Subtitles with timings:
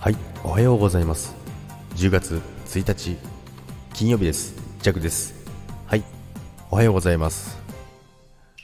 [0.00, 1.34] はい、おはようございます。
[1.96, 3.16] 10月1日、
[3.94, 4.54] 金曜日です。
[4.80, 5.34] ジャクです。
[5.86, 6.04] はい、
[6.70, 7.58] おはようございます。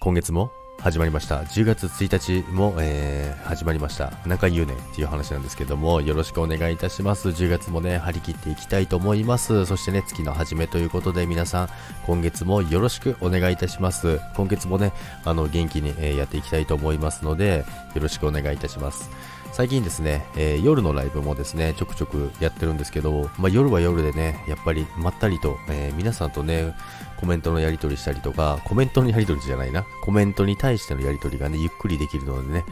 [0.00, 0.50] 今月も
[0.82, 1.42] 始まりました。
[1.42, 4.12] 10月1日も、えー始まりました。
[4.26, 7.28] 中言うねっていう話なんですけども、よろしくお願いいたします。
[7.30, 9.66] 10月もね、張り切っていきたいと思います。
[9.66, 11.68] そしてね、月の初めということで、皆さん、
[12.06, 14.20] 今月もよろしくお願いいたします。
[14.36, 14.92] 今月もね、
[15.24, 19.10] あの、元気に、えーやっていきたいと思いますので、よろしくお願いいたします。
[19.52, 26.72] 最近ですね、えー夜のライブもですね、ちょくちょくやってるんですけど、まあ、夜は夜でね、やっぱりまったりと、えー皆さんとね、
[27.20, 32.64] コメントのやり取りしたりとか、コメントのやり取りじゃないな、コメントに対してのやり取りがね、ゆっくりできるのでね、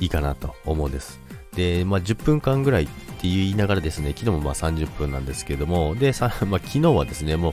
[0.00, 1.20] いいかなと思うんです。
[1.54, 7.52] で、まあ、10分間ぐらいって言いながらですね、昨日もまあ30分なんですけども、で、さ まあ、昨日はですね、もう、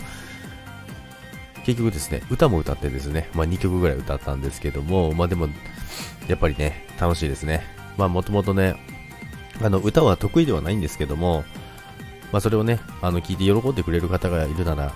[1.63, 5.47] 結局ですね、歌も歌ってですね、まあ、2曲ぐらい歌ったんですけども、まあでも、
[6.27, 7.61] やっぱりね、楽しいですね。
[7.97, 8.75] まあもともとね、
[9.61, 11.43] あの、歌は得意ではないんですけども、
[12.31, 14.91] まあそれをね、あの、聞いて喜んでくれる方がいるなら、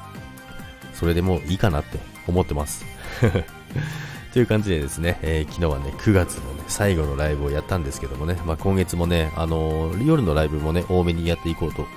[0.95, 2.85] それでもういいかなって思ってます。
[4.33, 11.87] という感じでですね、えー昨日はね、9月のね、最後のライブをやったんですけどもね、まあ今月もね、あのー夜のライブもね、多めにやっていこうと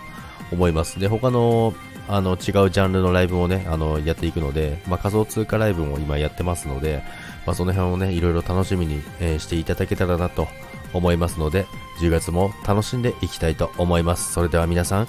[0.53, 1.01] 思います。
[1.01, 1.75] で、他の、
[2.07, 7.03] あの、違うジャンルのライブもね、あの、やっていくので、まあ仮想通貨ライブも今やってますので、
[7.45, 10.47] まあその辺をね、いろいろ楽しみに、えーしていただけたらなと
[10.93, 11.67] 思いますので、
[12.01, 14.33] 10月も楽しんでいきたいと思います。
[14.33, 15.09] それでは皆さん、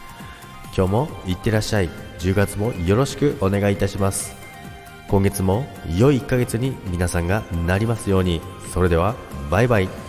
[0.75, 2.08] 今日もいってらっしゃい。
[2.19, 4.35] 10月もよろしくお願いいたします。
[5.07, 5.65] 今月も
[5.97, 8.41] 良い1ヶ月に皆さんがなりますように。
[8.73, 9.15] それでは、
[9.49, 10.08] バイバイ。